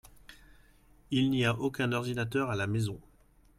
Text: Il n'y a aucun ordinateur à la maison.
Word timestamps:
Il 1.11 1.29
n'y 1.29 1.45
a 1.45 1.53
aucun 1.59 1.91
ordinateur 1.91 2.49
à 2.49 2.55
la 2.55 2.65
maison. 2.65 2.99